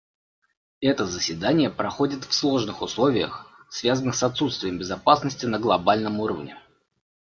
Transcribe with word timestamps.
Это 0.81 1.05
заседание 1.05 1.69
проходит 1.69 2.23
в 2.25 2.33
сложных 2.33 2.81
условиях, 2.81 3.45
связанных 3.69 4.15
с 4.15 4.23
отсутствием 4.23 4.79
безопасности 4.79 5.45
на 5.45 5.59
глобальном 5.59 6.19
уровне. 6.21 6.57